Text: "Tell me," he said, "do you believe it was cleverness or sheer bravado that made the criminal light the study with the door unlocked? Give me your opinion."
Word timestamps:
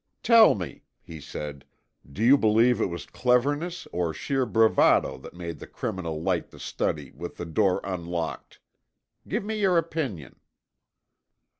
"Tell 0.23 0.55
me," 0.55 0.81
he 0.99 1.21
said, 1.21 1.63
"do 2.11 2.23
you 2.23 2.35
believe 2.35 2.81
it 2.81 2.87
was 2.87 3.05
cleverness 3.05 3.87
or 3.91 4.15
sheer 4.15 4.47
bravado 4.47 5.19
that 5.19 5.35
made 5.35 5.59
the 5.59 5.67
criminal 5.67 6.23
light 6.23 6.49
the 6.49 6.57
study 6.59 7.11
with 7.11 7.37
the 7.37 7.45
door 7.45 7.79
unlocked? 7.83 8.59
Give 9.27 9.45
me 9.45 9.59
your 9.59 9.77
opinion." 9.77 10.39